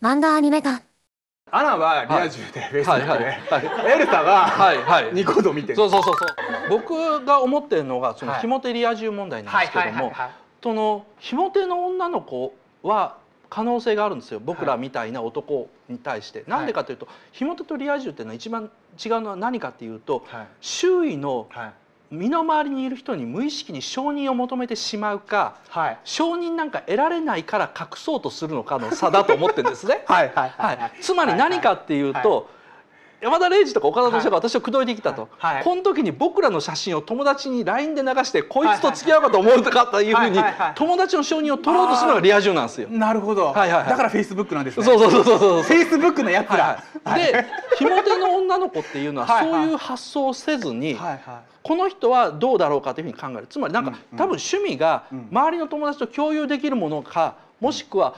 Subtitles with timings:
[0.00, 0.84] 漫画アニメ館
[1.50, 3.66] アナはリア充でフェイスブックで、はい。
[3.66, 3.92] はい。
[3.94, 4.78] エルサは、はい。
[4.78, 5.14] はい。
[5.14, 5.76] ニコ動見てる。
[5.76, 6.28] そうそうそうそう。
[6.68, 8.40] 僕が思ってるのがそのはい。
[8.42, 10.30] ひも手リア充問題なんですけどもはい
[10.62, 13.16] そのひも手の女の子は
[13.48, 14.40] 可能性があるんですよ。
[14.40, 16.44] 僕らみたいな男に対して。
[16.46, 18.70] なんでかというとひも手とリア充っていうのは一番
[19.04, 20.46] 違うのは何かっていうとはい。
[20.60, 21.72] 周囲のはい
[22.10, 25.98] 身の回りにいる人に無意識に承認を求めてしまうかはい。
[26.04, 30.04] 承認なんか得られないから隠そうとするのかの差だと思ってるんですね。
[30.06, 30.32] はい。
[30.34, 30.50] はい。
[30.56, 32.50] はい、つまり何かっていうと、
[33.20, 35.54] 山田礼二とか岡田斗司が私を口説いてきたと、はい。
[35.56, 40.38] はいこの時に僕らの写真を友達に LINE で流してこいつと付き合おうかと思うとかというふうに
[40.74, 42.88] 友達の承認を取ろうとするのがリア充なんですよ。
[42.88, 43.88] なるほど、はいはいはい。
[43.88, 44.84] だからフェイスブックなんですね。
[44.84, 46.58] そうそうそうそうそうフェイスブックのやつはい。
[46.58, 47.46] ら、はい、で
[47.76, 51.20] ひも手の女の子っていうのはそういう発想をせずに、はいはい。
[51.62, 53.46] この人はどうだろうかというふうに考える。
[53.48, 54.00] つまりなんか、うんうん。
[54.16, 55.28] 多分趣味がうん。
[55.30, 58.14] 周りの友達と共有できるものかもしくは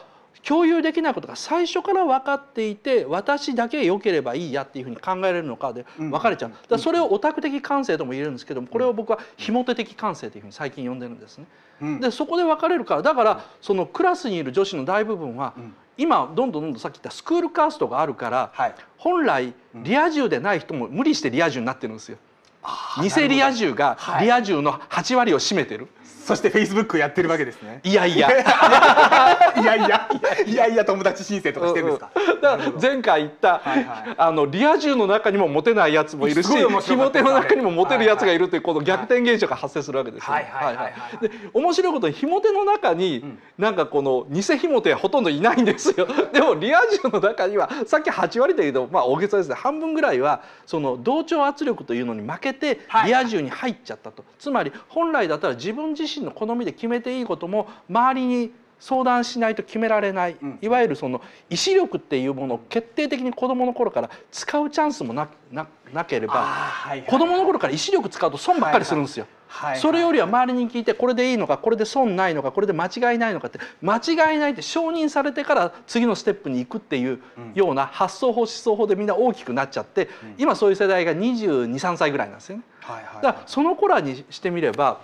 [0.47, 6.11] 共有できないことが最初から分かっていて私だけ良ければいいやっていうふうに考えれるのかでうん。
[6.11, 6.53] 分かれちゃう。
[6.69, 11.47] だそれをオタク的感性とも言えるんですけどもこれを僕はひも手的感性というふうに最近呼んでるんですね。
[11.83, 12.01] うん。
[12.01, 15.75] でそこで分かれるからだからそのクラスにいる女子の大部分はうん。
[15.99, 18.75] 今どんどんどんどんさっき言ったスクールカーストがあるからはい。
[18.97, 22.19] 本来リア充でない人も無理してリア充になってるんですよ。
[22.63, 24.25] あ偽リア充がはい。
[24.25, 25.89] リア充の8割を占めてる、
[26.31, 27.81] そしてフェイスブックやってるわけですね。
[27.83, 28.31] いやいや。
[29.61, 30.09] いやいや。
[30.47, 32.11] いやいや友達申請とかしてるんですか？
[32.41, 34.15] だから前回言った、はいはい。
[34.17, 36.49] あのリア充の中にもモテないやつもいるし
[36.83, 40.85] ひも手の中にもモテるやつがいるというこの逆転現象が発生するわけですよ、はいはいはいはい。
[40.85, 40.91] は
[41.23, 43.39] いで面白いことにひも手の中に、ん。
[43.59, 46.07] なんかこの偽ひも手はほとんどいないんですよ。
[46.33, 49.57] でもリア充の中にはさっき8割だけどまあ大げさですね。
[49.57, 53.09] 半分ぐらいはその同調圧力というのに負けてはい。
[53.09, 60.59] リア充に入っちゃったと、つまり本来だったら自分自身の好みで決めていいことも周りに相談しないと決められない、うん。
[60.61, 69.25] いわゆるその意志力っていうものを決定的に子どもの頃から使うチャンスもなななければはいはい子どもの頃から意志力使うと損ばっかりするんですよ。
[69.25, 69.37] はいは
[69.77, 77.21] いそれよりは周りに聞いてこれでいいのかこれで損ないのかこれで間違いないのかって間違いないって承認されてから次のステップに行くっていう
[77.55, 82.63] ような発想法思想法でみんな大きくなっちゃって今そういう世代が2 2 3歳ぐらいなんですよね。
[82.81, 83.05] はいはい。
[83.25, 85.01] だからその頃にしてみれば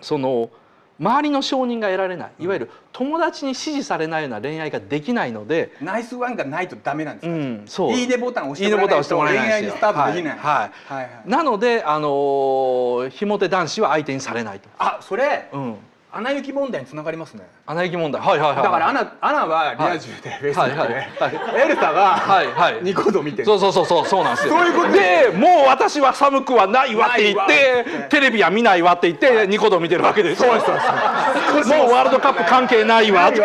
[0.00, 0.50] その
[1.00, 2.30] 周りの承認が得られない。
[2.40, 7.92] いわゆる友達に支持されないような恋愛ができないので、ナイスワンがないとダメなんですか、うん、そう。
[7.92, 8.74] いいねボタンを押して
[9.14, 9.74] もらえ恋ないんですよ。
[9.74, 10.44] 愛にスタートできない、はい。
[10.44, 10.70] はい。
[10.94, 14.68] はいはいなのであのーひも手男子は相手にされないと。
[14.78, 15.76] あそれ、うん
[16.10, 17.46] アナ雪問題につながりますね。
[17.66, 18.22] 穴行き問題。
[18.22, 22.82] はいはいはいだからアナアナはリア充でフェイスブックで、はいはいエルサは、はいはい。
[22.82, 23.44] ニコ動見てる。
[23.44, 24.54] そうそうそうそうそうなんですよ。
[24.54, 30.48] そういうことでもう私は寒くはないわって言ってわテレビは見ないわって言ってニコ動見てるわけですよ。
[30.48, 30.72] そうですそ
[31.54, 31.68] うです。
[31.68, 33.42] もうワールドカップ関係ないわって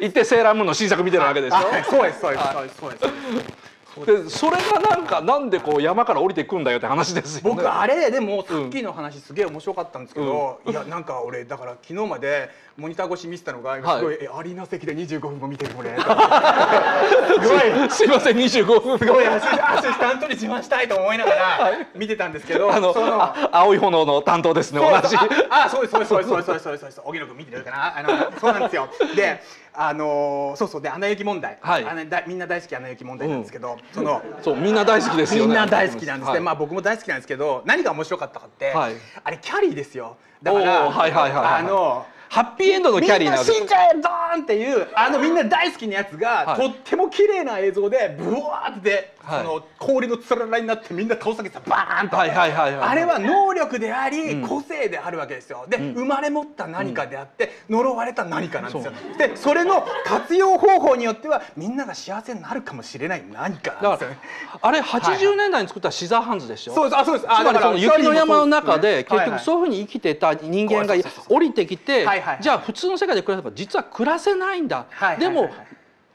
[0.00, 3.66] 言ってセーラームーンの新作見てるわけでしょあそうですそうですそうですそうです
[4.04, 7.56] でそれがなんかなんでこう山から降りてくんだよって話ですよね。
[7.56, 16.04] 僕あれでもさっきの話すげえ面白かったんですけど、いやなんか俺だから昨日までモニター越し見てたのが今すごい、えアリーナ席で25分も見てるこれ す
[17.48, 17.90] ごい。
[17.90, 18.98] すいません25分。
[18.98, 25.16] すごいアシスタントに自慢したいと思いながら見てたんですけど、あのそのあ青い炎の担当ですね同じ。
[25.16, 25.92] ああそうです。
[25.92, 27.00] そうですそうですそうですそうですそうです。
[27.04, 27.98] 荻野君見てるかな？
[27.98, 28.88] あのそうなんですよ。
[29.14, 29.42] で
[29.78, 31.84] あのーそうそうでアナ雪問題、はい。
[31.84, 35.46] あのだみんな大好きアナ雪問題なんですけど、そのそうみんな大好きですよね。
[35.48, 36.28] みんな大好きなんです。
[36.28, 36.40] ね、はい。
[36.40, 38.94] まあ僕も大好きなんですけど何が面白かったかって、はい。
[39.22, 40.16] あれキャリーですよ。
[40.42, 46.60] だからおーはいはいはいはいあのハッピーエンドのキャリーなわけみんな死んじゃえドーンっていうあのみんな大好きなやつが、はい。
[46.60, 49.44] とっても綺麗な映像でブワーって、はい。
[49.44, 52.88] その氷のつららになってみんな倒されてさバーンと、はいはいはいはい。
[52.90, 54.42] あれは能力であり、うん。
[54.42, 55.66] 個性であるわけですよ。
[55.68, 55.94] で、ん。
[55.94, 58.92] 生まれ持った何かであって、呪われた何かなんですよ。
[59.18, 64.10] でそれの活用方法によってはみんなが幸せになるかもしれない何かなんですよ。
[64.10, 64.18] ね
[64.62, 67.26] あれ80年代に作ったシザーハンズでしょ、そうですあそうです。
[67.28, 70.94] あつまりその雪の山の中で結局うそういうふうに生きてた人間が
[71.28, 74.76] 降りてきてはいはいじゃあ普通の世界で暮らせば実は暮らせないんだ。
[74.76, 75.20] はいはいはい。
[75.20, 75.50] でも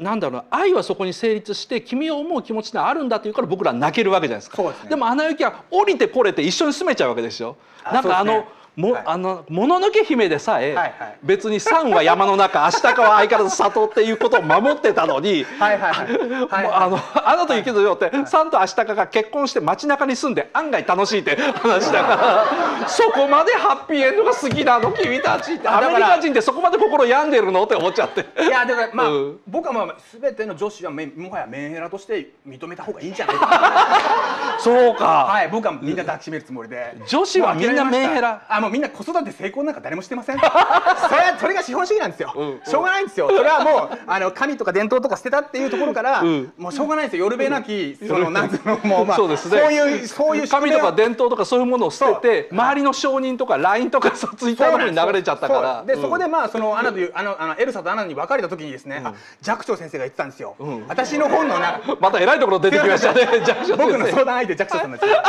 [0.01, 4.64] なんだろうな愛はそこに成立して君を思う気持ちってあるんだっていうから僕らは泣けるわけじゃないですか。
[4.64, 4.90] ですね。
[4.90, 7.55] でもアナ雪は降りてこれて一緒に住めちゃうわけですよ。
[7.84, 8.46] あなんかあの
[8.76, 9.03] もはい。
[9.06, 10.76] あのもののけ姫でさえ、
[11.23, 16.47] 別にサンは山の中アシタカは相変わらず里っていうことを守ってたのにはいはいはい。
[16.47, 22.46] はいもうあの「アナと雪の女王」ってサンとアシタカが結婚して街中に住んで案外楽しいって話だか
[22.82, 28.22] ら そこまでハッピーエンドが好きなの君たちってアメリカ人ってそこまで心病んでるのって思っちゃって。
[28.44, 29.40] いやだからまあ、うん。
[29.47, 34.58] 僕はまあ全ての女子はめもはやメンヘラとして認めた方がいいんじゃないかな。
[34.59, 36.96] そうか、はい僕はみんな抱きしめるつもりで。
[37.08, 38.41] 女子はみんなメンヘラ。
[38.47, 40.37] あもうみんな子育て成功なんか誰もしてません。
[40.40, 43.28] それはそれが資本主義なんですよ、うんしょうがないんですよ。
[43.28, 46.53] それはもうあの神とか伝統とか捨てたっていうところから、うん。
[46.58, 47.25] もうしょうがないんですよ。
[47.25, 49.59] よるべなき、そのなんつうのもうまあ そうですね。
[49.59, 52.59] そういうそういう神とか伝統とかそういうものを捨ててそう。
[52.59, 55.78] 周りの承認とか LINE とかツイッターの方に流れちゃったから。
[55.79, 60.85] そうで、うんそこでまあそのアナというあのあのエルサとアナに別れた時にですね、あ寂聴先生が言ってたんですよ、ん。
[60.87, 63.28] 私の本のなまた偉いところ出てきましたね。
[63.78, 65.23] 僕の相談相手寂聴さんですよ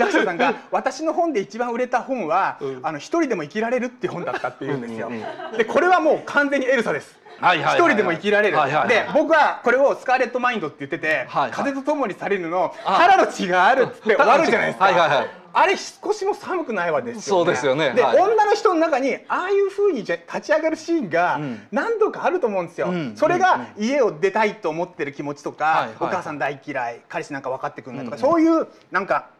[0.00, 5.10] じゃ寂聴さんが私の本で一番売れた本は、あの一人でも生きられるっていう本だったっていうんですよ、
[5.56, 7.18] でこれはもう完全にエルサです。
[7.40, 8.88] 一人でも生きられる、はいはいはい。
[8.88, 15.30] で僕はこれをスカーレットマインドって言ってて、風と共にされるのあ腹の血があるっつって終わるじゃないですか、はいはいはい。
[15.52, 17.94] あれ少しも寒くないわですよ、そうですよね。
[17.94, 18.18] で、はい。
[18.18, 21.66] 女の人の中にああいう風に立ち上がるシーンがん。
[21.72, 23.16] 何度かあると思うんですよ、うん。
[23.16, 29.30] それが家を出たいと思ってる気持ちとか、はいはいお母さん大嫌い彼氏なんか分かってくんないとか、そういうなんか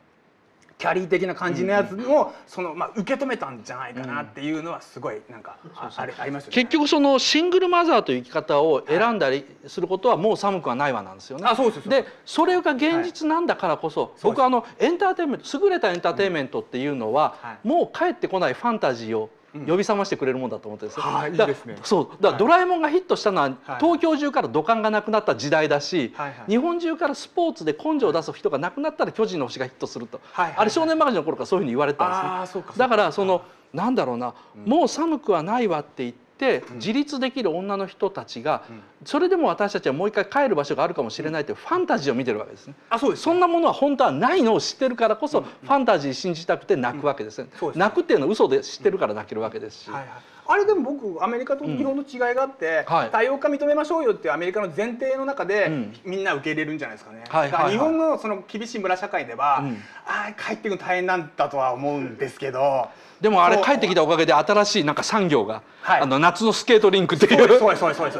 [0.81, 6.55] キャリー的な感じのやつを、そのまあ受け止めたんじゃないかなっていうのはすごいなんか、ああれありますよね。
[6.55, 11.45] 結局そのシングルマザーという生き方を選んだりすることはもう寒くはないわなんですよね。
[11.47, 17.69] あそうですでそれが現実なんだからこそ、僕はあのエンターテインメント優れたエンターテインメントっていうのは、はい。
[17.69, 21.13] もう帰ってこないファンタジーを呼び覚ましてくれるもんだと思ってるんですよ。
[21.13, 21.77] はいいいだですね。
[21.83, 23.57] そうだからドラえもんがヒットしたのは、はい。
[23.81, 26.15] 東京中から土管がなくなった時代だし、
[26.49, 30.61] 日本中からスポーツで根性を出す人がなくなったら巨人の星がヒットすると、はいはいはい。
[30.61, 32.65] あれ少年マガジンの頃からそういうふうに言われてたんですね。
[32.77, 33.43] だからその
[33.73, 34.35] なんだろうな、
[34.67, 36.30] もう寒くはないわって言って
[36.75, 38.63] 自立できる女の人たちが、
[39.05, 42.75] それでも私たちはもう一回帰る場所があるかもしれないというファンタジーを見てるわけですね。
[42.89, 43.23] あそうです。
[43.23, 47.43] そんなものは本当はないのを知ってるからこそ、ファンタジー信じたくて泣くわけです。
[47.43, 47.51] ね。
[47.75, 49.91] 泣くっていうのは嘘で知ってるから泣けるわけですし。
[49.91, 50.11] はいはい、
[50.51, 53.11] あれでも僕アメリカと日本の違いがあって、はい。
[53.11, 55.97] 多様化認めましょうよっていうアメリカの前提の中で、うん。
[56.05, 57.73] みんな受け入れるんじゃないですかね、はいはいはい。
[57.73, 62.89] 日本のその厳しい村社会では、うんああ帰ってくるの大変なんだとは思うんですけど
[63.21, 66.01] でもあれ帰ってきたおかげで新しいなんか産業が、はい。
[66.01, 67.49] あの夏のスケートリンクっていそう。
[67.49, 68.11] そうそうそう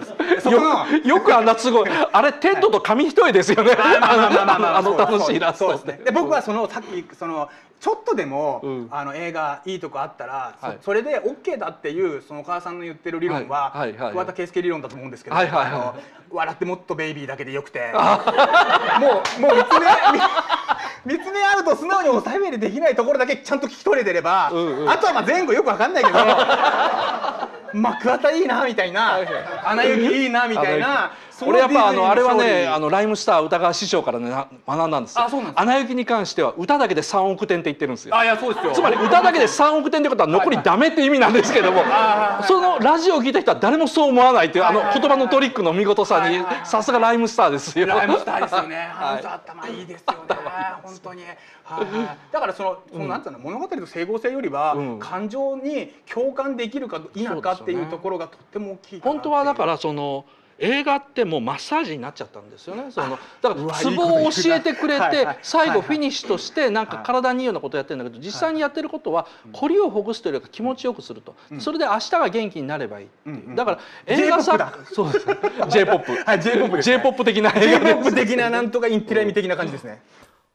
[0.41, 7.49] そこのよよくあんなすごいあれテッドと紙一重ですよね、まあの楽しいイラストそうですねで僕はそのさっきその
[7.81, 8.89] ちょっとでも、うん。
[8.91, 10.79] あの映画いいとこあったら、そはい。
[10.83, 13.73] それで OK だっていうそのお母さんの言ってる理論は、
[14.13, 15.49] 桑田佳祐理論だと思うんですけど、はい。
[15.49, 15.65] はい。
[15.65, 15.73] はい。
[15.73, 15.95] あの
[16.31, 17.91] 笑ってもっと baby だけでよくて。
[19.01, 19.87] もうもう見つめ
[21.07, 24.91] 見 見つめ合うと素直におしゃべりできないところだけちゃんと聞き取れてれば、うんうん。
[24.91, 26.19] あとはまあ前後よくわかんないけど
[27.73, 29.19] まあ桑田いいなみたいな
[29.65, 30.27] 「アナ雪い。
[30.27, 31.13] いな」みたいな。
[31.47, 35.25] 俺やっぱあのあれはねあのライムスター歌川師匠からねな学んだんですよ。
[35.25, 35.63] あそうなんですか？
[35.63, 38.17] アナ雪に関しては歌だけで3億点って言ってるんですよ。
[38.17, 38.73] あいやそうですよ。
[38.73, 41.83] つまり歌だけで3億点ってことは残りダメって意味なんですけども
[42.47, 47.87] そのラジオを聞いた人は誰もそう思わないっていうあの言葉のトリックの見事さにさすがライムスターですよ。
[47.87, 48.77] ライムスターですよね。
[48.93, 49.23] はい。
[49.23, 50.19] 本当頭いいですよね。
[50.83, 51.23] 本当に。
[52.33, 54.99] だからそのそのなんつうの物語の整合性よりはうん。
[54.99, 59.01] 感情に共感できるか否かっていうところがとっても大きい。
[59.01, 60.25] 本当はだからその
[60.61, 62.85] 映画ってもうマッサージになっちゃったんですよね。
[62.91, 71.35] そのだからツボを教えてくれて最後フィニッシュとしてなんか体にいいようなことやってるんだけど実際にやってることは凝りをほぐすというよりか気持ちよくすると。
[71.59, 73.57] それで明日が元気になればいいっていう。
[73.57, 74.73] だから映画作だ。
[74.93, 75.27] そうです。
[75.27, 80.03] J−POP はい J-POP J−POP 的な映画 J-POP 的ななんとかインテリアミ的な感じですね。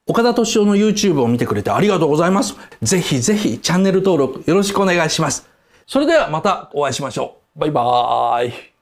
[0.08, 2.56] 岡田敏夫の YouTube を見てくれてありがとうございます。
[2.84, 5.50] ぜひぜひチャンネル登録よろしくお願いします。
[5.88, 7.60] それではまたお会いしましょう。
[7.60, 8.72] バイバーイ。